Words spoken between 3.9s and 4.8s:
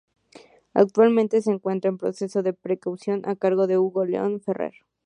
León Ferrer.